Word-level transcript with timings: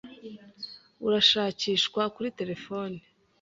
urashakishwa 1.05 2.01
kuri 2.15 2.29
terefone. 2.39 2.97